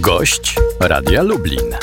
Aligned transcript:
Gość 0.00 0.54
Radia 0.80 1.22
Lublin. 1.22 1.76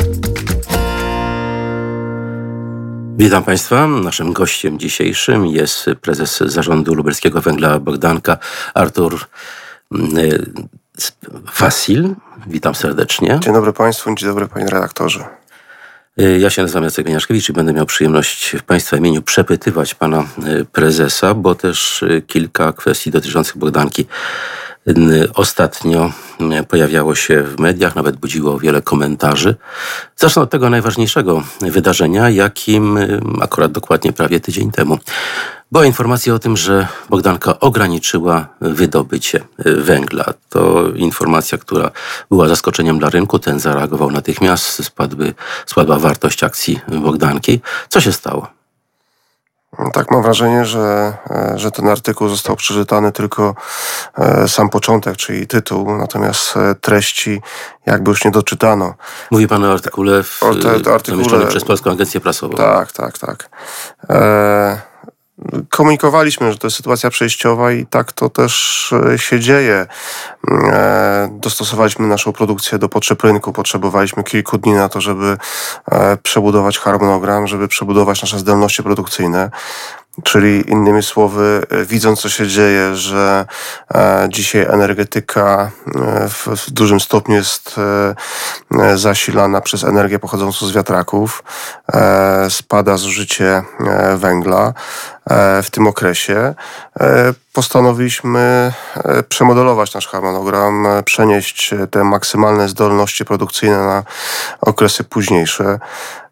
Witam 3.18 3.44
Państwa. 3.44 3.88
Naszym 3.88 4.34
gościem 4.34 4.80
dzisiejszym 4.80 5.46
jest 5.46 5.90
prezes 6.02 6.38
zarządu 6.38 6.96
lubelskiego 6.96 7.42
węgla 7.42 7.80
Bogdanka 7.80 8.38
Artur 8.74 9.20
mm, 9.92 10.18
y, 10.18 10.46
Fasil. 11.52 12.16
Witam 12.48 12.76
serdecznie. 12.76 13.40
Dzień 13.44 13.54
dobry 13.54 13.74
Państwu, 13.74 14.16
dzień 14.16 14.30
dobry 14.30 14.48
Panie 14.48 14.70
redaktorze. 14.70 15.26
Y, 16.20 16.40
ja 16.40 16.50
się 16.50 16.62
nazywam 16.62 16.84
Jacek 16.84 17.08
Janiaszkiewicz 17.08 17.50
i 17.50 17.54
będę 17.54 17.74
miał 17.74 17.86
przyjemność 17.86 18.56
w 18.60 18.64
Państwa 18.64 18.98
imieniu 18.98 19.22
przepytywać 19.22 19.96
Pana 19.96 20.26
y, 20.48 20.66
Prezesa, 20.66 21.34
bo 21.34 21.56
też 21.56 22.06
kilka 22.28 22.74
kwestii 22.74 23.12
dotyczących 23.12 23.58
Bogdanki 23.58 24.06
ostatnio 25.34 26.12
pojawiało 26.68 27.16
się 27.16 27.44
w 27.44 27.60
mediach, 27.60 27.96
nawet 27.96 28.16
budziło 28.16 28.60
wiele 28.60 28.82
komentarzy. 28.82 29.56
Zacznę 30.16 30.42
od 30.42 30.50
tego 30.50 30.70
najważniejszego 30.70 31.44
wydarzenia, 31.62 32.30
jakim 32.30 33.00
akurat 33.42 33.72
dokładnie 33.72 34.14
prawie 34.14 34.40
tydzień 34.40 34.72
temu 34.72 35.00
była 35.72 35.86
informacja 35.86 36.34
o 36.34 36.40
tym, 36.40 36.58
że 36.58 36.88
Bogdanka 37.10 37.60
ograniczyła 37.60 38.48
wydobycie 38.62 39.44
węgla. 39.58 40.34
To 40.50 40.90
informacja, 40.96 41.58
która 41.58 41.92
była 42.32 42.48
zaskoczeniem 42.48 43.00
dla 43.00 43.10
rynku. 43.10 43.40
Ten 43.40 43.60
zareagował 43.60 44.12
natychmiast, 44.12 44.86
spadły, 44.86 45.34
spadła 45.66 46.00
wartość 46.00 46.44
akcji 46.44 46.80
Bogdanki. 46.88 47.60
Co 47.90 48.02
się 48.02 48.12
stało? 48.12 48.57
Tak, 49.94 50.12
mam 50.12 50.24
wrażenie, 50.24 50.66
że, 50.66 51.14
e, 51.30 51.54
że 51.56 51.72
ten 51.72 51.88
artykuł 51.88 52.30
został 52.30 52.56
przeczytany 52.56 53.12
tylko 53.12 53.56
e, 54.18 54.48
sam 54.48 54.70
początek, 54.70 55.18
czyli 55.18 55.48
tytuł, 55.48 55.98
natomiast 55.98 56.58
e, 56.58 56.76
treści 56.76 57.42
jakby 57.86 58.12
już 58.12 58.26
nie 58.26 58.32
doczytano. 58.32 58.94
Mówi 59.32 59.48
pan 59.48 59.64
o 59.64 59.72
artykule 59.72 60.24
w, 60.24 60.44
o 60.44 60.56
te, 60.56 60.94
artykule, 60.94 61.48
przez 61.48 61.64
Polską 61.64 61.92
Agencję 61.92 62.20
Prasową. 62.20 62.56
Tak, 62.56 62.92
tak, 62.92 63.18
tak. 63.18 63.50
E, 64.10 64.82
komunikowaliśmy, 65.70 66.52
że 66.52 66.58
to 66.58 66.68
jest 66.68 66.78
sytuacja 66.78 67.10
przejściowa 67.10 67.72
i 67.72 67.86
tak 67.86 68.12
to 68.12 68.30
też 68.30 68.94
e, 69.14 69.18
się 69.18 69.40
dzieje. 69.40 69.86
E, 70.52 71.30
dostosowaliśmy 71.32 72.08
naszą 72.08 72.34
produkcję 72.34 72.78
do 72.78 72.90
potrzeb 72.90 73.24
rynku. 73.24 73.54
Potrzebowaliśmy 73.54 74.24
kilku 74.24 74.58
dni 74.58 74.74
na 74.74 74.90
to, 74.90 75.02
żeby 75.02 75.38
e, 75.92 76.18
przebudować 76.18 76.80
harmonogram, 76.80 77.48
żeby 77.48 77.68
przebudować 77.68 78.22
nasze 78.22 78.40
zdolności 78.40 78.84
produkcyjne. 78.84 79.52
Czyli 80.24 80.70
innymi 80.72 81.04
słowy, 81.04 81.64
widząc 81.86 82.22
co 82.22 82.30
się 82.30 82.48
dzieje, 82.48 82.96
że 82.96 83.46
e, 83.96 84.28
dzisiaj 84.30 84.62
energetyka 84.62 85.72
e, 85.96 86.30
w, 86.30 86.72
dużym 86.72 87.00
stopniu 87.00 87.36
jest 87.36 87.76
e, 88.82 88.98
zasilana 88.98 89.62
przez 89.62 89.84
energię 89.84 90.20
pochodzącą 90.20 90.66
z 90.66 90.72
wiatraków, 90.72 91.44
spada 92.50 92.98
zużycie 92.98 93.64
węgla 94.16 94.74
w 95.64 95.68
tym 95.72 95.88
okresie, 95.88 96.56
postanowiliśmy 97.54 98.74
przemodelować 99.30 99.94
nasz 99.94 100.08
harmonogram, 100.08 100.88
przenieść 101.06 101.74
te 101.92 102.04
maksymalne 102.04 102.70
zdolności 102.70 103.26
produkcyjne 103.26 103.78
na 103.78 104.04
okresy 104.62 105.04
późniejsze. 105.04 105.80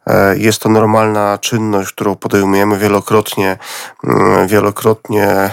E, 0.07 0.37
jest 0.37 0.59
to 0.61 0.69
normalna 0.69 1.37
czynność, 1.37 1.93
którą 1.93 2.15
podejmujemy 2.15 2.77
wielokrotnie, 2.77 3.57
mm, 4.03 4.47
wielokrotnie 4.47 5.27
e, 5.27 5.51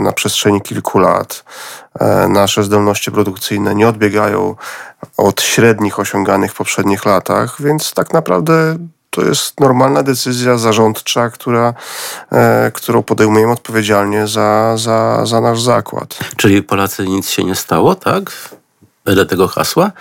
na 0.00 0.12
przestrzeni 0.12 0.60
kilku 0.60 0.98
lat. 0.98 1.44
E, 2.00 2.28
nasze 2.28 2.62
zdolności 2.62 3.12
produkcyjne 3.12 3.74
nie 3.74 3.88
odbiegają 3.88 4.56
od 5.16 5.42
średnich 5.42 5.98
osiąganych 5.98 6.52
w 6.52 6.56
poprzednich 6.56 7.04
latach, 7.04 7.62
więc 7.62 7.94
tak 7.94 8.12
naprawdę 8.12 8.76
to 9.10 9.22
jest 9.22 9.60
normalna 9.60 10.02
decyzja 10.02 10.58
zarządcza, 10.58 11.30
która, 11.30 11.74
którą 12.72 13.02
podejmujemy 13.02 13.52
odpowiedzialnie 13.52 14.26
za, 14.26 14.76
za, 14.76 15.26
za 15.26 15.40
nasz 15.40 15.62
zakład. 15.62 16.18
Czyli 16.36 16.62
Polacy 16.62 17.06
nic 17.06 17.30
się 17.30 17.44
nie 17.44 17.54
stało, 17.54 17.94
tak? 17.94 18.30
Wedle 19.04 19.26
tego 19.26 19.48
hasła? 19.48 19.92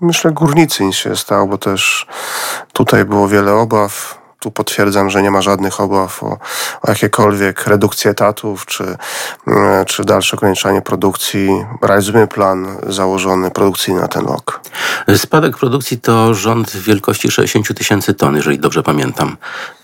Myślę, 0.00 0.32
górnicy 0.32 0.84
nic 0.84 0.94
się 0.94 1.16
stało, 1.16 1.46
bo 1.46 1.58
też 1.58 2.06
tutaj 2.72 3.04
było 3.04 3.28
wiele 3.28 3.52
obaw. 3.52 4.24
Tu 4.40 4.50
potwierdzam, 4.50 5.10
że 5.10 5.22
nie 5.22 5.30
ma 5.30 5.42
żadnych 5.42 5.80
obaw 5.80 6.22
o, 6.22 6.38
o 6.82 6.88
jakiekolwiek 6.88 7.66
redukcję 7.66 8.10
etatów 8.10 8.66
czy, 8.66 8.96
mm, 9.46 9.84
czy 9.84 10.04
dalsze 10.04 10.36
ograniczanie 10.36 10.82
produkcji. 10.82 11.64
Realizujemy 11.82 12.26
plan 12.26 12.76
założony 12.86 13.50
produkcyjny 13.50 14.00
na 14.00 14.08
ten 14.08 14.26
rok. 14.26 14.60
Spadek 15.16 15.56
produkcji 15.56 16.00
to 16.00 16.34
rząd 16.34 16.76
wielkości 16.76 17.30
60 17.30 17.74
tysięcy 17.74 18.14
ton, 18.14 18.36
jeżeli 18.36 18.58
dobrze 18.58 18.82
pamiętam. 18.82 19.36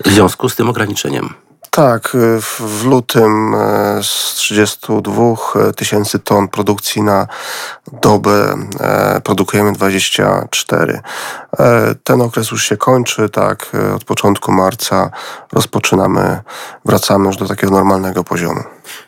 W 0.04 0.08
związku 0.08 0.48
z 0.48 0.56
tym 0.56 0.68
ograniczeniem. 0.68 1.34
Tak, 1.70 2.14
y, 2.14 2.40
w 2.40 2.84
lutym 2.84 3.54
y, 3.54 3.58
z 4.02 4.34
32 4.34 5.72
tysięcy 5.76 6.18
ton 6.18 6.48
produkcji 6.48 7.02
na 7.02 7.26
dobę 7.92 8.56
e, 8.80 9.20
produkujemy 9.20 9.72
24. 9.72 11.00
E, 11.58 11.94
ten 12.04 12.22
okres 12.22 12.50
już 12.50 12.64
się 12.64 12.76
kończy, 12.76 13.28
tak, 13.28 13.70
e, 13.74 13.94
od 13.94 14.04
początku 14.04 14.52
marca 14.52 15.10
rozpoczynamy, 15.52 16.40
wracamy 16.84 17.26
już 17.26 17.36
do 17.36 17.48
takiego 17.48 17.72
normalnego 17.72 18.24
poziomu. 18.24 18.60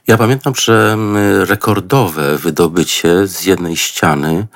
Ja 0.06 0.18
pamiętam, 0.18 0.54
że 0.54 0.96
rekordowe 1.44 2.38
wydobycie 2.38 3.26
z 3.26 3.44
jednej 3.44 3.76
ściany 3.76 4.46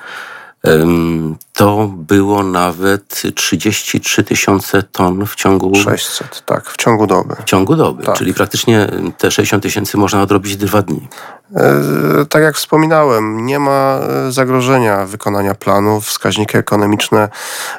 to 1.53 1.87
było 1.87 2.43
nawet 2.43 3.21
33 3.35 4.23
tysiące 4.23 4.83
ton 4.83 5.25
w 5.25 5.35
ciągu... 5.35 5.75
600, 5.75 6.43
tak, 6.45 6.69
w 6.69 6.77
ciągu 6.77 7.07
doby. 7.07 7.35
W 7.35 7.43
ciągu 7.43 7.75
doby, 7.75 8.03
tak. 8.03 8.15
czyli 8.15 8.33
praktycznie 8.33 8.87
te 9.17 9.31
60 9.31 9.63
tysięcy 9.63 9.97
można 9.97 10.21
odrobić 10.21 10.57
dwa 10.57 10.81
dni. 10.81 11.07
E, 11.55 12.25
tak 12.29 12.43
jak 12.43 12.55
wspominałem, 12.55 13.45
nie 13.45 13.59
ma 13.59 13.99
e, 13.99 14.31
zagrożenia 14.31 15.05
wykonania 15.05 15.55
planu. 15.55 16.01
Wskaźniki 16.01 16.57
ekonomiczne 16.57 17.29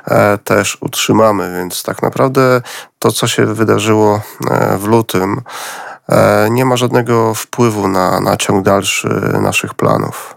e, 0.05 0.39
też 0.39 0.79
utrzymamy, 0.81 1.59
więc 1.59 1.83
tak 1.83 2.03
naprawdę 2.03 2.63
to, 2.99 3.13
co 3.13 3.27
się 3.27 3.47
wydarzyło 3.47 4.21
w 4.79 4.85
lutym, 4.85 5.41
nie 6.51 6.65
ma 6.65 6.77
żadnego 6.77 7.35
wpływu 7.35 7.89
na, 7.89 8.21
na 8.21 8.37
ciąg 8.37 8.65
dalszy 8.65 9.09
naszych 9.43 9.75
planów. 9.75 10.37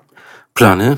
Plany? 0.53 0.97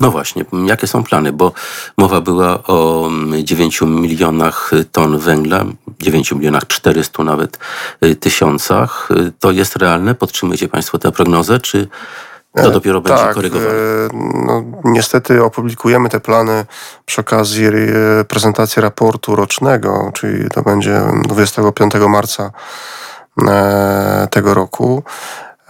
No 0.00 0.10
właśnie, 0.10 0.44
jakie 0.66 0.86
są 0.86 1.04
plany? 1.04 1.32
Bo 1.32 1.52
mowa 1.98 2.20
była 2.20 2.62
o 2.66 3.10
9 3.42 3.80
milionach 3.82 4.70
ton 4.92 5.18
węgla, 5.18 5.64
9 6.00 6.32
milionach 6.32 6.66
400 6.66 7.24
nawet 7.24 7.58
y, 8.04 8.16
tysiącach. 8.16 9.08
To 9.40 9.50
jest 9.50 9.76
realne? 9.76 10.14
Podtrzymujecie 10.14 10.68
Państwo 10.68 10.98
tę 10.98 11.12
prognozę, 11.12 11.60
czy 11.60 11.88
to 12.54 12.68
e, 12.68 12.70
dopiero 12.70 13.00
będzie 13.00 13.22
tak, 13.22 13.34
korygowane? 13.34 13.70
E, 13.70 14.08
no, 14.46 14.64
niestety 14.84 15.44
opublikujemy 15.44 16.08
te 16.08 16.20
plany 16.20 16.66
przy 17.06 17.20
okazji 17.20 17.66
e, 17.66 17.70
prezentacji 18.24 18.82
raportu 18.82 19.36
rocznego, 19.36 20.10
czyli 20.14 20.50
to 20.50 20.62
będzie 20.62 21.02
25 21.28 21.94
marca 22.08 22.50
tego 24.30 24.54
roku. 24.54 25.02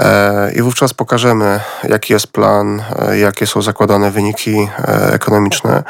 E, 0.01 0.53
I 0.55 0.63
wówczas 0.63 0.95
pokażemy, 0.95 1.61
jaki 1.89 2.13
jest 2.13 2.27
plan, 2.27 2.83
e, 2.99 3.19
jakie 3.19 3.47
są 3.47 3.63
zakładane 3.63 4.11
wyniki 4.11 4.69
e, 4.79 5.13
ekonomiczne. 5.13 5.83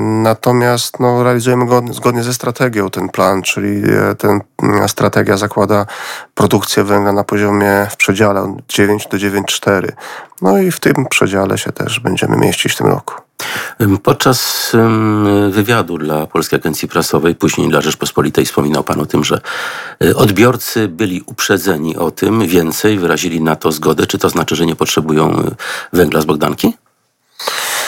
Natomiast 0.00 1.00
no, 1.00 1.24
realizujemy 1.24 1.66
go 1.66 1.82
zgodnie 1.90 2.22
ze 2.22 2.34
strategią 2.34 2.90
ten 2.90 3.08
plan, 3.08 3.42
czyli 3.42 3.82
ten 4.18 4.40
strategia 4.86 5.36
zakłada 5.36 5.86
produkcję 6.34 6.84
węgla 6.84 7.12
na 7.12 7.24
poziomie 7.24 7.86
w 7.90 7.96
przedziale 7.96 8.40
od 8.40 8.50
9 8.68 9.06
do 9.06 9.16
9,4. 9.16 9.88
No 10.42 10.58
i 10.58 10.70
w 10.70 10.80
tym 10.80 11.06
przedziale 11.10 11.58
się 11.58 11.72
też 11.72 12.00
będziemy 12.00 12.36
mieścić 12.36 12.72
w 12.72 12.76
tym 12.76 12.86
roku. 12.86 13.27
Podczas 14.02 14.72
wywiadu 15.50 15.98
dla 15.98 16.26
Polskiej 16.26 16.58
Agencji 16.58 16.88
Prasowej, 16.88 17.34
później 17.34 17.68
dla 17.68 17.80
Rzeczpospolitej, 17.80 18.46
wspominał 18.46 18.84
Pan 18.84 19.00
o 19.00 19.06
tym, 19.06 19.24
że 19.24 19.40
y, 20.04 20.16
odbiorcy 20.16 20.88
byli 20.88 21.22
uprzedzeni 21.26 21.96
o 21.96 22.10
tym, 22.10 22.46
więcej 22.46 22.98
wyrazili 22.98 23.40
na 23.40 23.56
to 23.56 23.72
zgodę. 23.72 24.06
Czy 24.06 24.18
to 24.18 24.28
znaczy, 24.28 24.56
że 24.56 24.66
nie 24.66 24.76
potrzebują 24.76 25.40
y, 25.40 25.54
węgla 25.92 26.20
z 26.20 26.24
Bogdanki? 26.24 26.76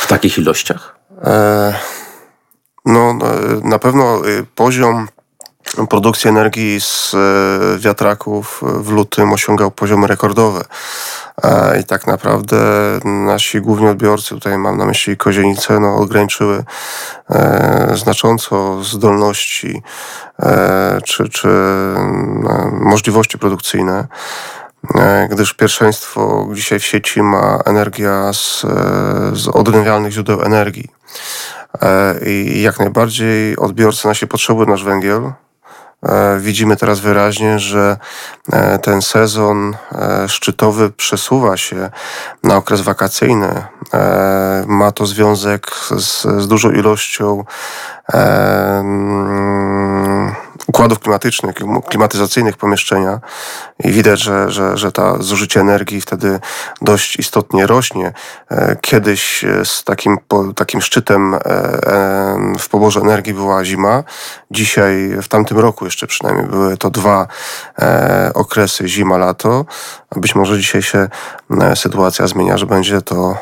W 0.00 0.06
takich 0.06 0.38
ilościach? 0.38 0.96
E, 1.24 1.74
no, 2.86 3.18
na 3.64 3.78
pewno 3.78 4.26
y, 4.28 4.46
poziom 4.54 5.08
produkcji 5.90 6.30
energii 6.30 6.80
z 6.80 7.16
wiatraków 7.78 8.62
w 8.62 8.90
lutym 8.90 9.32
osiągał 9.32 9.70
poziomy 9.70 10.06
rekordowe. 10.06 10.64
I 11.80 11.84
tak 11.84 12.06
naprawdę 12.06 12.56
nasi 13.04 13.60
główni 13.60 13.88
odbiorcy, 13.88 14.28
tutaj 14.28 14.58
mam 14.58 14.76
na 14.76 14.86
myśli 14.86 15.16
Kozienice, 15.16 15.80
no, 15.80 15.96
ograniczyły 15.96 16.64
e, 17.30 17.92
znacząco 17.96 18.84
zdolności 18.84 19.82
e, 20.42 21.00
czy, 21.04 21.28
czy 21.28 21.48
e, 21.48 22.70
możliwości 22.72 23.38
produkcyjne. 23.38 24.06
gdyż 25.30 25.54
pierwszeństwo 25.54 26.48
dzisiaj 26.52 26.78
w 26.78 26.84
sieci 26.84 27.22
ma 27.22 27.58
energia 27.64 28.32
z, 28.32 28.60
z 29.32 29.48
odnawialnych 29.48 30.12
źródeł 30.12 30.42
energii. 30.42 30.88
I 32.26 32.62
jak 32.62 32.78
najbardziej 32.78 33.56
odbiorcy 33.56 34.08
nasi 34.08 34.26
potrzebują 34.26 34.68
nasz 34.68 34.84
węgiel, 34.84 35.22
E, 35.22 35.49
widzimy 36.38 36.76
teraz 36.76 37.00
wyraźnie, 37.00 37.58
że 37.58 37.96
e, 38.52 38.78
ten 38.78 39.02
sezon 39.02 39.76
e, 39.92 40.28
szczytowy 40.28 40.90
przesuwa 40.90 41.56
się 41.56 41.90
na 42.42 42.56
okres 42.56 42.80
wakacyjny. 42.80 43.64
Ma 44.66 44.92
to 44.92 45.06
związek 45.06 45.66
z, 45.96 46.22
z 46.22 46.48
dużą 46.48 46.70
ilością 46.70 47.44
układów 50.70 50.98
klimatycznych, 50.98 51.54
klimatyzacyjnych 51.88 52.56
pomieszczenia 52.56 53.20
i 53.84 53.90
widać, 53.90 54.20
że, 54.20 54.50
że, 54.50 54.76
że 54.76 54.92
ta 54.92 55.22
zużycie 55.22 55.60
energii 55.60 56.00
wtedy 56.00 56.40
dość 56.82 57.16
istotnie 57.16 57.66
rośnie. 57.66 58.12
E, 58.50 58.76
kiedyś 58.80 59.44
e, 59.44 59.64
z 59.64 59.84
takim, 59.84 60.18
takim 60.56 60.80
szczytem 60.80 61.34
e, 61.34 61.38
w 62.58 62.68
poborze 62.68 63.00
energii 63.00 63.34
była 63.34 63.64
zima. 63.64 64.02
Dzisiaj, 64.50 65.10
w 65.22 65.28
tamtym 65.28 65.58
roku 65.58 65.84
jeszcze 65.84 66.06
przynajmniej, 66.06 66.46
były 66.46 66.76
to 66.76 66.90
dwa 66.90 67.26
okresy 68.34 68.88
zima-lato. 68.88 69.64
Być 70.16 70.34
może 70.34 70.58
dzisiaj 70.58 70.82
się 70.82 71.08
sytuacja 71.74 72.26
zmienia, 72.26 72.58
że 72.58 72.66
będzie 72.66 73.02
to 73.02 73.36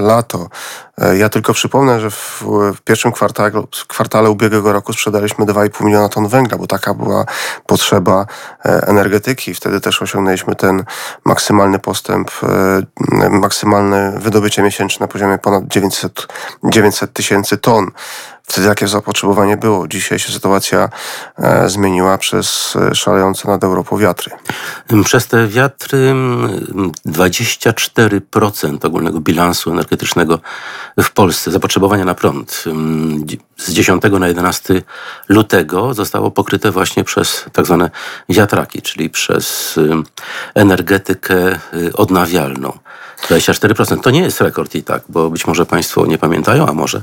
lato. 0.00 0.48
Ja 1.18 1.28
tylko 1.28 1.54
przypomnę, 1.54 2.00
że 2.00 2.10
w, 2.10 2.42
w 2.76 2.80
pierwszym 2.80 3.12
kwartale, 3.12 3.50
kwartale 3.88 4.30
ubiegłego 4.30 4.72
roku 4.72 4.92
sprzedaliśmy 4.92 5.46
2,5 5.46 5.84
miliona 5.84 6.08
ton 6.08 6.28
węgla, 6.28 6.58
bo 6.58 6.66
taka 6.66 6.94
była 6.94 7.24
potrzeba 7.66 8.26
energetyki. 8.64 9.54
Wtedy 9.54 9.80
też 9.80 10.02
osiągnęliśmy 10.02 10.54
ten 10.54 10.84
maksymalny 11.24 11.78
postęp, 11.78 12.30
e, 12.42 13.30
maksymalne 13.30 14.14
wydobycie 14.18 14.62
miesięczne 14.62 15.04
na 15.04 15.08
poziomie 15.08 15.38
ponad 15.38 15.68
900, 15.68 16.26
900 16.64 17.12
tysięcy 17.12 17.58
ton. 17.58 17.90
Wtedy 18.46 18.66
jakie 18.66 18.88
zapotrzebowanie 18.88 19.56
było. 19.56 19.88
Dzisiaj 19.88 20.18
się 20.18 20.32
sytuacja 20.32 20.88
e, 21.38 21.68
zmieniła 21.68 22.18
przez 22.18 22.76
e, 22.76 22.94
szalejące 22.94 23.48
nad 23.48 23.64
Europą 23.64 23.98
wiatry. 23.98 24.32
Przez 25.04 25.26
te 25.26 25.48
wiatry 25.48 26.14
24% 27.06 28.86
ogólnego 28.86 29.20
bilansu 29.20 29.70
energetycznego 29.70 30.40
w 31.02 31.10
Polsce, 31.10 31.50
zapotrzebowania 31.50 32.04
na 32.04 32.14
prąd 32.14 32.64
z 33.56 33.72
10 33.72 34.02
na 34.20 34.28
11 34.28 34.82
lutego 35.28 35.94
zostało 35.94 36.30
pokryte 36.30 36.70
właśnie 36.70 37.04
przez 37.04 37.44
tak 37.52 37.66
zwane 37.66 37.90
wiatraki, 38.28 38.82
czyli 38.82 39.10
przez 39.10 39.78
energetykę 40.54 41.58
y, 41.74 41.92
odnawialną. 41.96 42.78
24%. 43.28 44.00
To 44.00 44.10
nie 44.10 44.20
jest 44.20 44.40
rekord 44.40 44.74
i 44.74 44.82
tak, 44.82 45.02
bo 45.08 45.30
być 45.30 45.46
może 45.46 45.66
Państwo 45.66 46.06
nie 46.06 46.18
pamiętają, 46.18 46.68
a 46.68 46.72
może 46.72 47.02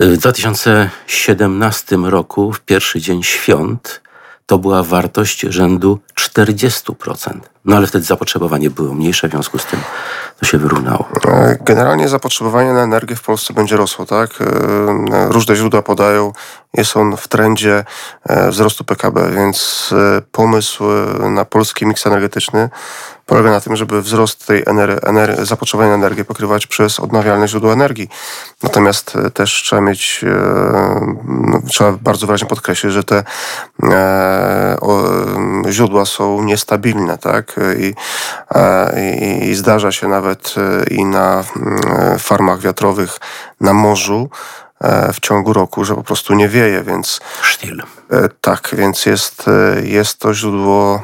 w 0.00 0.16
2017 0.16 1.96
roku, 1.96 2.52
w 2.52 2.60
pierwszy 2.60 3.00
dzień 3.00 3.22
świąt, 3.22 4.00
to 4.46 4.58
była 4.58 4.82
wartość 4.82 5.40
rzędu 5.40 5.98
40%. 6.20 7.40
No 7.64 7.76
ale 7.76 7.86
wtedy 7.86 8.04
zapotrzebowanie 8.04 8.70
było 8.70 8.94
mniejsze, 8.94 9.28
w 9.28 9.30
związku 9.30 9.58
z 9.58 9.66
tym 9.66 9.80
to 10.40 10.46
się 10.46 10.58
wyrównało. 10.58 11.08
E, 11.28 11.56
generalnie 11.60 12.08
zapotrzebowanie 12.08 12.72
na 12.72 12.82
energię 12.82 13.16
w 13.16 13.22
Polsce 13.22 13.54
będzie 13.54 13.76
rosło, 13.76 14.06
tak? 14.06 14.30
E, 14.40 15.28
różne 15.28 15.56
źródła 15.56 15.82
podają, 15.82 16.32
jest 16.74 16.96
on 16.96 17.16
w 17.16 17.28
trendzie 17.28 17.84
e, 18.28 18.50
wzrostu 18.50 18.84
PKB, 18.84 19.30
więc 19.30 19.90
pomysł 20.32 20.84
na 21.30 21.44
polski 21.44 21.86
miks 21.86 22.06
energetyczny 22.06 22.70
polega 23.26 23.50
na 23.50 23.60
tym, 23.60 23.76
żeby 23.76 24.02
wzrost 24.02 24.46
tej 24.46 24.64
ener- 24.64 25.00
ener- 25.00 25.44
zapotrzebowania 25.44 25.90
na 25.90 25.96
energię 25.96 26.24
pokrywać 26.24 26.66
przez 26.66 27.00
odnawialne 27.00 27.48
źródła 27.48 27.72
energii. 27.72 28.08
Natomiast 28.62 29.12
też 29.34 29.62
trzeba 29.64 29.82
mieć, 29.82 30.24
no, 31.24 31.60
trzeba 31.68 31.92
bardzo 31.92 32.26
wyraźnie 32.26 32.48
podkreślić, 32.48 32.92
że 32.92 33.04
te 33.04 33.24
źródła 35.68 36.06
są 36.06 36.42
niestabilne, 36.42 37.18
tak? 37.18 37.56
I, 37.78 37.94
I 39.50 39.54
zdarza 39.54 39.92
się 39.92 40.08
nawet 40.08 40.25
i 40.90 41.04
na 41.04 41.44
farmach 42.18 42.60
wiatrowych 42.60 43.18
na 43.60 43.72
morzu, 43.72 44.30
E, 44.30 44.65
w 45.12 45.20
ciągu 45.20 45.52
roku, 45.52 45.84
że 45.84 45.94
po 45.94 46.02
prostu 46.02 46.34
nie 46.34 46.48
wieje, 46.48 46.82
więc... 46.82 47.20
Sztil. 47.42 47.82
E, 48.10 48.28
tak, 48.40 48.74
więc 48.78 49.06
jest, 49.06 49.44
e, 49.48 49.86
jest 49.86 50.18
to 50.18 50.34
źródło 50.34 51.02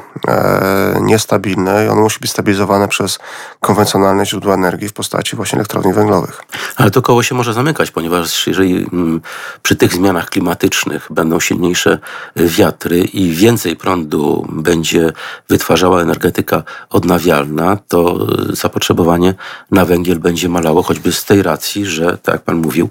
niestabilne 1.01 1.85
i 1.85 1.87
ono 1.87 2.01
musi 2.01 2.19
być 2.19 2.31
stabilizowane 2.31 2.87
przez 2.87 3.19
konwencjonalne 3.59 4.25
źródła 4.25 4.53
energii 4.53 4.89
w 4.89 4.93
postaci 4.93 5.35
właśnie 5.35 5.55
elektrowni 5.55 5.93
węglowych. 5.93 6.41
Ale 6.75 6.91
to 6.91 7.01
koło 7.01 7.23
się 7.23 7.35
może 7.35 7.53
zamykać, 7.53 7.91
ponieważ 7.91 8.47
jeżeli 8.47 8.87
mm, 8.93 9.21
przy 9.61 9.75
tych 9.75 9.93
zmianach 9.93 10.29
klimatycznych 10.29 11.07
będą 11.09 11.39
silniejsze 11.39 11.99
wiatry 12.35 12.99
i 12.99 13.31
więcej 13.31 13.75
prądu 13.75 14.47
będzie 14.49 15.11
wytwarzała 15.49 16.01
energetyka 16.01 16.63
odnawialna, 16.89 17.77
to 17.87 18.27
zapotrzebowanie 18.49 19.33
na 19.71 19.85
węgiel 19.85 20.19
będzie 20.19 20.49
malało, 20.49 20.83
choćby 20.83 21.11
z 21.11 21.25
tej 21.25 21.43
racji, 21.43 21.85
że, 21.85 22.17
tak 22.17 22.35
jak 22.35 22.43
pan 22.43 22.55
mówił, 22.57 22.89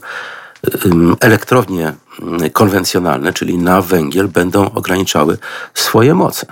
elektrownie 1.20 1.94
konwencjonalne, 2.52 3.32
czyli 3.32 3.58
na 3.58 3.82
węgiel, 3.82 4.28
będą 4.28 4.70
ograniczały 4.74 5.38
swoje 5.74 6.14
moce. 6.14 6.46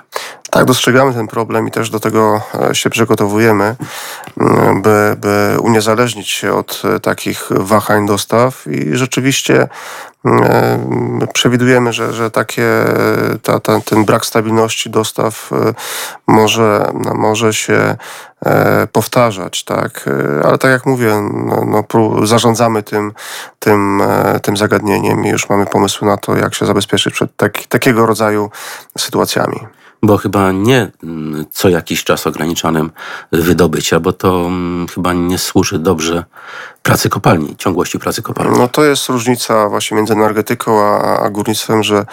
Tak, 0.50 0.64
dostrzegamy 0.64 1.14
ten 1.14 1.26
problem 1.26 1.68
i 1.68 1.70
też 1.70 1.90
do 1.90 2.00
tego 2.00 2.40
e, 2.70 2.74
się 2.74 2.90
przygotowujemy, 2.90 3.76
by, 4.82 5.16
by 5.16 5.56
uniezależnić 5.60 6.28
się 6.28 6.52
od 6.52 6.82
e, 6.84 7.00
takich 7.00 7.48
wahań 7.50 8.06
dostaw 8.06 8.66
i 8.66 8.96
rzeczywiście 8.96 9.68
przewidujemy, 11.32 11.92
że, 11.92 12.12
że 12.12 12.30
takie, 12.30 12.68
ta, 13.42 13.60
ta, 13.60 13.80
ten 13.80 14.04
brak 14.04 14.26
stabilności 14.26 14.90
dostaw 14.90 15.50
e, 15.52 15.74
może, 16.26 16.92
no, 17.04 17.14
może 17.14 17.54
się 17.54 17.96
powtarzać, 18.92 19.64
tak? 19.64 20.10
Ale 20.44 20.58
tak 20.58 20.70
jak 20.70 20.86
mówię, 20.86 21.20
no, 21.32 21.84
no, 21.94 22.26
zarządzamy 22.26 22.82
tym, 22.82 23.12
tym, 23.58 24.02
tym 24.42 24.56
zagadnieniem 24.56 25.24
i 25.24 25.28
już 25.28 25.48
mamy 25.48 25.66
pomysły 25.66 26.08
na 26.08 26.16
to, 26.16 26.36
jak 26.36 26.54
się 26.54 26.66
zabezpieczyć 26.66 27.14
przed 27.14 27.36
tak, 27.36 27.58
takiego 27.68 28.06
rodzaju 28.06 28.50
sytuacjami 28.98 29.60
bo 30.02 30.16
chyba 30.16 30.52
nie 30.52 30.90
mm, 31.02 31.44
co 31.50 31.68
jakiś 31.68 32.04
czas 32.04 32.26
ograniczanym 32.26 32.90
wydobycia, 33.32 34.00
bo 34.00 34.12
to 34.12 34.46
mm, 34.46 34.86
chyba 34.88 35.12
nie 35.12 35.38
służy 35.38 35.78
dobrze 35.78 36.24
pracy 36.82 37.08
kopalni, 37.08 37.56
ciągłości 37.56 37.98
pracy 37.98 38.22
kopalni. 38.22 38.58
No 38.58 38.68
to 38.68 38.84
jest 38.84 39.08
różnica 39.08 39.68
właśnie 39.68 39.96
między 39.96 40.12
energetyką 40.12 40.80
a, 40.80 41.20
a 41.20 41.30
górnictwem, 41.30 41.82
że 41.82 42.06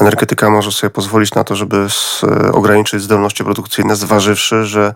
energetyka 0.00 0.50
może 0.50 0.72
sobie 0.72 0.90
pozwolić 0.90 1.34
na 1.34 1.44
to, 1.44 1.56
żeby 1.56 1.86
z, 1.90 2.24
ograniczyć 2.52 3.02
zdolności 3.02 3.44
produkcyjne, 3.44 3.96
zważywszy, 3.96 4.64
że 4.64 4.94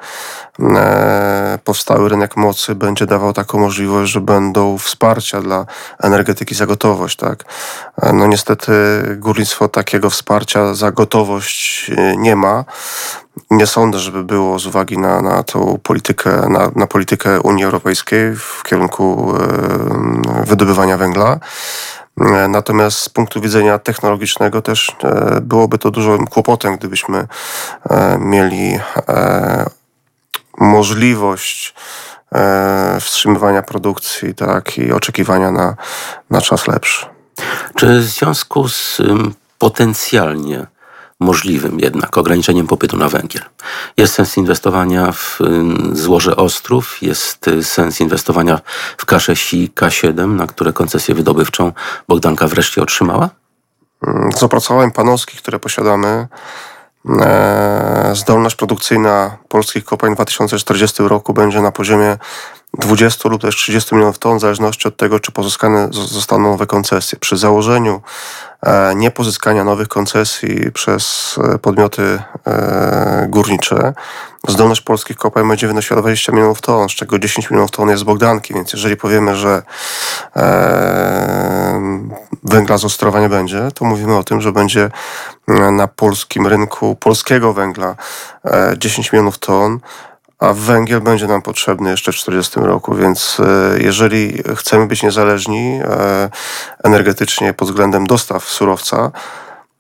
e, 0.61 1.59
powstały 1.65 2.09
rynek 2.09 2.37
mocy 2.37 2.75
będzie 2.75 3.07
dawał 3.07 3.33
taką 3.33 3.59
możliwość, 3.59 4.13
że 4.13 4.21
będą 4.21 4.79
wsparcia 4.79 5.41
dla 5.41 5.67
energetyki 6.03 6.55
za 6.55 6.67
gotowość. 6.67 7.17
Tak? 7.17 7.45
E, 8.03 8.13
no 8.13 8.27
niestety 8.27 8.73
górnictwo 9.17 9.69
takiego 9.69 10.11
wsparcia 10.11 10.75
za 10.75 10.93
gotowość 10.93 11.91
e, 11.97 12.17
nie 12.17 12.37
ma. 12.37 12.65
Nie 13.51 13.67
sądzę, 13.67 13.99
żeby 13.99 14.25
było 14.25 14.59
z 14.59 14.67
uwagi 14.67 14.99
na, 14.99 15.23
na 15.23 15.43
tą 15.43 15.79
politykę, 15.83 16.49
na, 16.49 16.71
na 16.77 16.87
politykę 16.87 17.41
Unii 17.41 17.65
Europejskiej 17.65 18.37
w 18.37 18.63
kierunku 18.63 19.35
e, 19.37 20.45
wydobywania 20.45 20.97
węgla. 20.97 21.39
E, 22.21 22.49
natomiast 22.49 22.99
z 22.99 23.09
punktu 23.09 23.41
widzenia 23.41 23.79
technologicznego 23.79 24.63
też 24.63 24.97
e, 25.05 25.41
byłoby 25.41 25.79
to 25.79 25.91
dużym 25.91 26.27
kłopotem, 26.27 26.77
gdybyśmy 26.77 27.27
mieli 28.19 28.79
możliwość 30.59 31.75
wstrzymywania 33.01 33.63
produkcji 33.63 34.35
tak, 34.35 34.79
i 34.79 34.93
oczekiwania 34.93 35.51
na, 35.51 35.77
na 36.31 36.41
czas 36.41 36.67
lepszy. 36.67 37.07
Czy 37.75 38.01
w 38.01 38.05
związku 38.05 38.69
z 38.69 39.03
potencjalnie 39.59 40.67
możliwym 41.21 41.81
jednak 41.81 42.19
ograniczeniem 42.19 42.67
popytu 42.67 42.97
na 42.97 43.09
węgiel. 43.09 43.43
Jest 43.97 44.15
sens 44.15 44.37
inwestowania 44.37 45.13
w 45.13 45.41
y, 45.41 45.97
złoże 45.97 46.37
Ostrów, 46.37 47.03
jest 47.03 47.49
y, 47.49 47.65
sens 47.65 48.01
inwestowania 48.01 48.61
w 48.99 49.07
K6 49.07 49.69
K7, 49.69 50.35
na 50.35 50.47
które 50.47 50.73
koncesję 50.73 51.15
wydobywczą 51.15 51.73
Bogdanka 52.09 52.49
wreszcie 52.49 52.83
otrzymała? 52.83 53.31
Mm, 54.07 54.33
z 54.33 54.43
opracowań 54.43 54.91
panowskich, 54.91 55.43
które 55.43 55.59
posiadamy, 55.59 56.29
e, 57.21 58.11
zdolność 58.15 58.57
produkcyjna 58.57 59.37
polskich 59.49 59.85
kopalń 59.85 60.13
w 60.13 60.17
2040 60.17 61.09
roku 61.09 61.33
będzie 61.35 61.61
na 61.61 61.73
poziomie 61.73 62.19
20 62.75 63.29
lub 63.29 63.43
też 63.43 63.57
30 63.57 63.95
milionów 63.95 64.19
ton, 64.19 64.39
w 64.39 64.41
zależności 64.41 64.89
od 64.89 64.97
tego, 64.97 65.21
czy 65.21 65.33
pozyskane 65.33 65.89
zostaną 65.93 66.51
nowe 66.51 66.67
koncesje. 66.67 67.19
Przy 67.19 67.37
założeniu 67.37 68.01
e, 68.63 68.95
niepozyskania 68.95 69.65
nowych 69.65 69.89
koncesji 69.89 70.73
przez 70.73 71.35
e, 71.55 71.59
podmioty 71.59 72.23
e, 72.47 73.27
górnicze, 73.29 73.93
zdolność 74.49 74.81
polskich 74.81 75.17
kopalń 75.17 75.49
będzie 75.49 75.67
wynosiła 75.67 76.01
20 76.01 76.33
milionów 76.33 76.61
ton, 76.61 76.89
z 76.89 76.93
czego 76.93 77.19
10 77.19 77.51
milionów 77.51 77.71
ton 77.71 77.89
jest 77.89 78.01
z 78.01 78.05
Bogdanki, 78.05 78.55
więc 78.55 78.73
jeżeli 78.73 78.97
powiemy, 78.97 79.37
że 79.37 79.63
węgla 82.43 82.79
z 82.79 82.85
Ostrowa 82.85 83.21
nie 83.21 83.29
będzie, 83.29 83.69
to 83.75 83.85
mówimy 83.85 84.17
o 84.17 84.25
tym, 84.25 84.41
że 84.41 84.53
będzie 84.53 84.91
na 85.73 85.87
polskim 85.87 86.47
rynku 86.47 86.97
polskiego 86.97 87.53
węgla 87.53 87.97
10 88.79 89.13
milionów 89.13 89.39
ton, 89.39 89.81
a 90.39 90.53
węgiel 90.53 91.01
będzie 91.01 91.27
nam 91.27 91.43
potrzebny 91.43 91.91
jeszcze 91.91 92.13
w 92.13 92.17
40 92.17 92.61
roku, 92.61 92.95
więc 92.95 93.41
e, 93.41 93.79
jeżeli 93.83 94.43
chcemy 94.57 94.87
być 94.87 95.03
niezależni 95.03 95.81
e, 95.85 96.31
energetycznie 96.85 97.53
pod 97.53 97.69
względem 97.69 98.07
dostaw 98.07 98.45
surowca, 98.45 99.11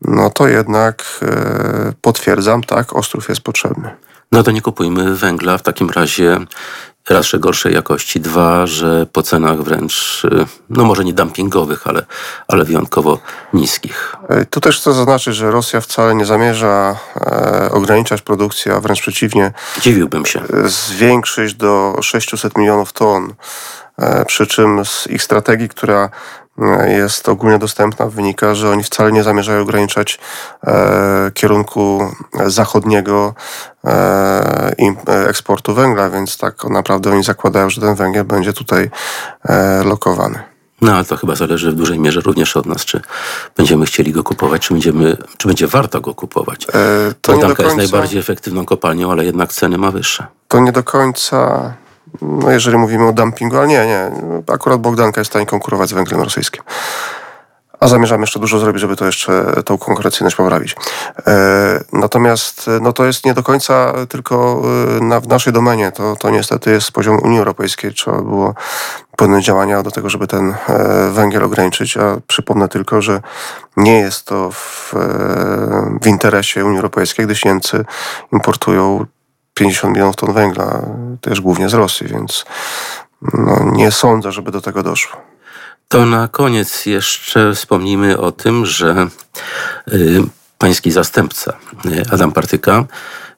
no 0.02 0.30
to 0.30 0.48
jednak 0.48 1.04
e, 1.22 1.92
potwierdzam, 2.00 2.62
tak, 2.62 2.96
Ostrów 2.96 3.28
jest 3.28 3.40
potrzebny. 3.40 3.96
No 4.32 4.42
to 4.42 4.50
nie 4.50 4.60
kupujmy 4.60 5.16
węgla 5.16 5.58
w 5.58 5.62
takim 5.62 5.90
razie 5.90 6.38
raz, 7.10 7.26
że 7.26 7.38
gorszej 7.38 7.74
jakości, 7.74 8.20
dwa, 8.20 8.66
że 8.66 9.06
po 9.12 9.22
cenach 9.22 9.62
wręcz, 9.62 10.22
y, 10.24 10.46
no 10.70 10.84
może 10.84 11.04
nie 11.04 11.12
dumpingowych, 11.12 11.86
ale, 11.86 12.06
ale 12.48 12.64
wyjątkowo 12.64 13.18
niskich. 13.52 14.16
E, 14.28 14.44
tu 14.44 14.60
też 14.60 14.80
chcę 14.80 14.92
zaznaczyć, 14.92 15.36
że 15.36 15.50
Rosja 15.50 15.80
wcale 15.80 16.14
nie 16.14 16.24
zamierza 16.24 16.96
e, 17.16 17.70
ograniczać 17.72 18.22
produkcji, 18.22 18.72
a 18.72 18.80
wręcz 18.80 19.00
przeciwnie. 19.00 19.52
Dziwiłbym 19.80 20.26
się. 20.26 20.40
E, 20.40 20.68
zwiększyć 20.68 21.54
do 21.54 21.96
600 22.02 22.58
milionów 22.58 22.92
ton. 22.92 23.34
E, 23.98 24.24
przy 24.24 24.46
czym 24.46 24.84
z 24.84 25.06
ich 25.06 25.22
strategii, 25.22 25.68
która 25.68 26.10
jest 26.86 27.28
ogólnie 27.28 27.58
dostępna, 27.58 28.06
wynika, 28.06 28.54
że 28.54 28.70
oni 28.70 28.82
wcale 28.82 29.12
nie 29.12 29.22
zamierzają 29.22 29.62
ograniczać 29.62 30.18
e, 30.66 31.30
kierunku 31.34 32.12
zachodniego 32.46 33.34
e, 33.84 34.74
eksportu 35.28 35.74
węgla, 35.74 36.10
więc 36.10 36.38
tak 36.38 36.64
naprawdę 36.64 37.10
oni 37.10 37.22
zakładają, 37.22 37.70
że 37.70 37.80
ten 37.80 37.94
węgiel 37.94 38.24
będzie 38.24 38.52
tutaj 38.52 38.90
e, 39.44 39.82
lokowany. 39.84 40.38
No 40.80 40.94
ale 40.94 41.04
to 41.04 41.16
chyba 41.16 41.34
zależy 41.34 41.72
w 41.72 41.74
dużej 41.74 41.98
mierze 41.98 42.20
również 42.20 42.56
od 42.56 42.66
nas, 42.66 42.84
czy 42.84 43.00
będziemy 43.56 43.86
chcieli 43.86 44.12
go 44.12 44.24
kupować, 44.24 44.62
czy, 44.62 44.74
będziemy, 44.74 45.16
czy 45.36 45.48
będzie 45.48 45.66
warto 45.66 46.00
go 46.00 46.14
kupować. 46.14 46.66
E, 46.74 47.14
to 47.20 47.32
końca, 47.32 47.62
jest 47.62 47.76
najbardziej 47.76 48.20
efektywną 48.20 48.64
kopalnią, 48.64 49.12
ale 49.12 49.24
jednak 49.24 49.52
ceny 49.52 49.78
ma 49.78 49.90
wyższe. 49.90 50.26
To 50.48 50.60
nie 50.60 50.72
do 50.72 50.82
końca 50.82 51.74
no 52.22 52.50
jeżeli 52.50 52.78
mówimy 52.78 53.08
o 53.08 53.12
dumpingu, 53.12 53.56
ale 53.56 53.68
nie, 53.68 53.86
nie. 53.86 54.10
Akurat 54.54 54.80
Bogdanka 54.80 55.20
jest 55.20 55.30
w 55.30 55.32
stanie 55.32 55.46
konkurować 55.46 55.88
z 55.88 55.92
węglem 55.92 56.22
rosyjskim. 56.22 56.62
A 57.80 57.88
zamierzam 57.88 58.20
jeszcze 58.20 58.40
dużo 58.40 58.58
zrobić, 58.58 58.80
żeby 58.80 58.96
to 58.96 59.06
jeszcze 59.06 59.62
tą 59.64 59.78
konkurencyjność 59.78 60.36
poprawić. 60.36 60.76
E, 61.26 61.80
natomiast 61.92 62.70
no 62.80 62.92
to 62.92 63.04
jest 63.04 63.24
nie 63.24 63.34
do 63.34 63.42
końca 63.42 63.92
tylko 64.08 64.62
e, 64.98 65.04
na, 65.04 65.20
w 65.20 65.28
naszej 65.28 65.52
domenie. 65.52 65.92
To, 65.92 66.16
to 66.16 66.30
niestety 66.30 66.70
jest 66.70 66.86
z 66.86 66.90
poziomu 66.90 67.20
Unii 67.24 67.38
Europejskiej. 67.38 67.94
Trzeba 67.94 68.22
było 68.22 68.54
podjąć 69.16 69.44
działania 69.44 69.82
do 69.82 69.90
tego, 69.90 70.10
żeby 70.10 70.26
ten 70.26 70.54
e, 70.68 71.10
węgiel 71.12 71.44
ograniczyć. 71.44 71.96
A 71.96 72.16
przypomnę 72.26 72.68
tylko, 72.68 73.02
że 73.02 73.22
nie 73.76 73.98
jest 73.98 74.26
to 74.26 74.50
w, 74.50 74.94
w 76.02 76.06
interesie 76.06 76.64
Unii 76.64 76.76
Europejskiej, 76.76 77.26
gdyż 77.26 77.44
Niemcy 77.44 77.84
importują 78.32 79.06
50 79.58 79.94
milionów 79.94 80.16
ton 80.16 80.32
węgla, 80.32 80.82
też 81.20 81.40
głównie 81.40 81.68
z 81.68 81.74
Rosji, 81.74 82.06
więc 82.06 82.44
no, 83.22 83.70
nie 83.72 83.90
sądzę, 83.90 84.32
żeby 84.32 84.50
do 84.50 84.60
tego 84.60 84.82
doszło. 84.82 85.20
To 85.88 86.06
na 86.06 86.28
koniec 86.28 86.86
jeszcze 86.86 87.54
wspomnijmy 87.54 88.18
o 88.18 88.32
tym, 88.32 88.66
że 88.66 89.08
y, 89.92 90.22
pański 90.58 90.90
zastępca 90.90 91.56
y, 91.86 92.04
Adam 92.10 92.32
Partyka, 92.32 92.84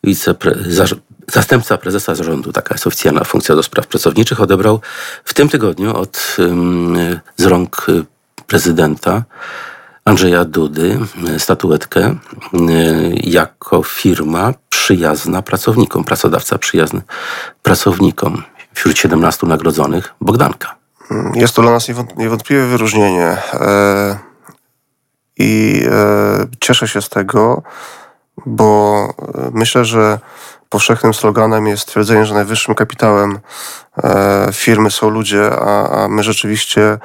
wicepre, 0.05 0.57
za, 0.67 0.85
zastępca 1.33 1.79
prezesa 1.79 2.15
zarządu, 2.15 2.53
taka 2.53 2.75
jest 2.75 2.87
oficjalna 2.87 3.25
funkcja 3.25 3.55
do 3.55 3.63
spraw 3.63 3.87
pracowniczych, 3.87 4.41
odebrał 4.41 4.81
w 5.25 5.35
tym 5.35 5.49
tygodniu 5.49 5.97
od 5.97 6.37
y, 6.39 7.21
z 7.37 7.45
rąk 7.45 7.87
prezydenta 8.47 9.25
Andrzeja 10.11 10.45
Dudy 10.45 10.99
statuetkę 11.39 12.01
e, 12.01 12.17
jako 13.15 13.83
firma 13.83 14.55
przyjazna 14.69 15.43
pracownikom, 15.43 16.05
pracodawca 16.05 16.59
przyjazny 16.59 17.03
pracownikom. 17.63 18.43
Wśród 18.73 18.99
17 18.99 19.47
nagrodzonych 19.47 20.15
Bogdanka. 20.21 20.77
Jest 21.35 21.55
to 21.55 21.63
dla 21.63 21.71
nas 21.71 21.89
niewątpliwe 22.17 22.67
wyróżnienie 22.67 23.37
e, 23.53 24.19
i 25.39 25.83
e, 25.91 26.47
cieszę 26.61 26.89
się 26.89 27.03
z 27.03 27.09
tego, 27.09 27.63
bo 28.47 29.09
myślę, 29.53 29.85
że 29.85 30.19
powszechnym 30.71 31.15
sloganem 31.15 31.67
jest 31.67 31.87
twierdzenie, 31.87 32.27
że 32.27 32.35
najwyższym 32.35 32.75
kapitałem 32.75 33.39
firmy 34.53 34.91
są 34.91 35.11
ludzie, 35.11 35.51
a, 35.51 36.09
my 36.09 36.23
rzeczywiście 36.23 36.99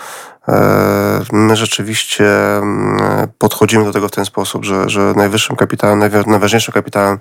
E, 0.48 1.24
my 1.32 1.56
rzeczywiście 1.56 2.58
mm, 2.58 3.28
podchodzimy 3.38 3.86
do 3.86 3.92
tego 3.92 4.08
w 4.08 4.12
ten 4.12 4.26
sposób, 4.26 4.66
że, 4.66 4.90
że 4.90 5.14
najwyższym 5.16 5.56
kapitałem, 5.56 6.00
najważniejszym 6.28 6.74
kapitałem 6.74 7.20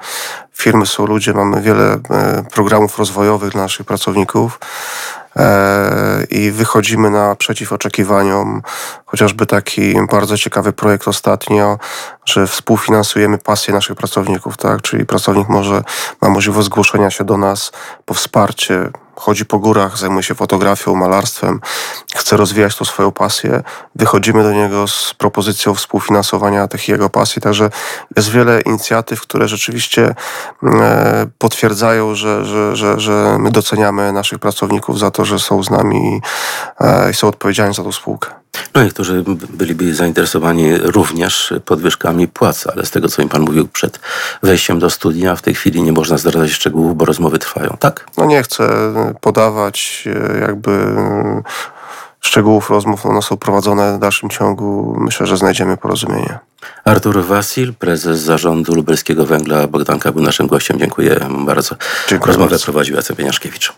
firmy 0.52 0.86
są 0.86 1.06
ludzie. 1.06 1.32
Mamy 1.32 1.62
wiele 1.62 1.92
e, 2.10 2.44
programów 2.52 2.98
rozwojowych 2.98 3.52
dla 3.52 3.62
naszych 3.62 3.86
pracowników 3.86 4.58
e, 4.58 5.24
i 6.30 6.50
wychodzimy 6.50 7.10
naprzeciw 7.10 7.72
oczekiwaniom. 7.72 8.62
Chociażby 9.06 9.46
taki 9.46 9.94
bardzo 10.10 10.38
ciekawy 10.38 10.72
projekt 10.72 11.08
ostatnio, 11.08 11.78
że 12.24 12.46
współfinansujemy 12.46 13.38
pasję 13.38 13.74
naszych 13.74 13.96
pracowników, 13.96 14.56
tak? 14.56 14.82
Czyli 14.82 15.06
pracownik 15.06 15.48
może 15.48 15.82
ma 16.20 16.28
możliwość 16.28 16.66
zgłoszenia 16.66 17.10
się 17.10 17.24
do 17.24 17.36
nas 17.36 17.72
po 18.04 18.14
wsparcie 18.14 18.90
chodzi 19.16 19.47
po 19.47 19.59
górach, 19.59 19.99
zajmuje 19.99 20.23
się 20.23 20.35
fotografią, 20.35 20.94
malarstwem, 20.94 21.61
chce 22.14 22.37
rozwijać 22.37 22.76
to 22.76 22.85
swoją 22.85 23.12
pasję, 23.12 23.62
wychodzimy 23.94 24.42
do 24.42 24.52
niego 24.52 24.88
z 24.88 25.14
propozycją 25.14 25.75
współfinansowania 25.75 26.68
tych 26.68 26.88
jego 26.88 27.11
pasji. 27.11 27.42
Także 27.42 27.71
jest 28.16 28.30
wiele 28.30 28.61
inicjatyw, 28.61 29.21
które 29.21 29.49
rzeczywiście 29.49 30.14
e, 30.62 31.26
potwierdzają, 31.38 32.14
że, 32.14 32.44
że, 32.44 32.76
że, 32.76 33.00
że 33.00 33.37
my 33.38 33.50
doceniamy 33.50 34.12
naszych 34.12 34.38
pracowników 34.38 34.99
za 34.99 35.11
to, 35.11 35.25
że 35.25 35.38
są 35.38 35.62
z 35.62 35.71
nami 35.71 36.21
e, 36.80 37.11
i 37.11 37.14
są 37.14 37.28
odpowiedzialni 37.28 37.75
za 37.75 37.83
tą 37.83 37.92
spółkę. 37.92 38.43
No 38.75 38.84
niektórzy 38.84 39.25
byliby 39.50 39.94
zainteresowani 39.94 40.78
również 40.78 41.54
podwyżkami 41.64 42.28
płac, 42.28 42.66
ale 42.66 42.87
z 42.87 42.90
tego, 42.90 43.08
co 43.08 43.23
mi 43.23 43.28
pan 43.28 43.42
mówił 43.42 43.68
przed 43.68 44.00
wejściem 44.42 44.78
do 44.78 44.90
studia, 44.90 45.37
w 45.37 45.42
tej 45.42 45.54
chwili 45.54 45.82
nie 45.82 45.92
można 45.92 46.18
zdradzać 46.18 46.50
szczegółów, 46.50 46.96
bo 46.96 47.04
rozmowy 47.04 47.38
trwają, 47.38 47.76
tak? 47.80 48.06
No 48.16 48.25
nie 48.25 48.42
chcę 48.42 48.68
podawać 49.20 50.04
e, 50.06 50.40
jakby 50.40 50.87
szczegółów 52.20 52.70
rozmów, 52.70 53.06
one 53.06 53.23
są 53.23 53.37
prowadzone 53.37 53.96
w 53.96 53.99
dalszym 53.99 54.30
ciągu. 54.30 54.96
Myślę, 55.00 55.26
że 55.26 55.37
znajdziemy 55.37 55.76
porozumienie. 55.76 56.38
Artur 56.84 57.25
Wasil, 57.25 57.75
prezes 57.75 58.20
zarządu 58.20 58.75
lubelskiego 58.75 59.26
węgla 59.26 59.66
Bogdanka 59.66 60.12
był 60.12 60.23
naszym 60.23 60.46
gościem. 60.46 60.78
Dziękuję 60.78 61.20
bardzo. 61.46 61.76
Dziękuję 62.08 62.26
Rozmowę 62.28 62.50
bardzo. 62.50 62.64
prowadził 62.64 62.96
Jacek 62.96 63.16
Pieniaszkiewicz. 63.16 63.73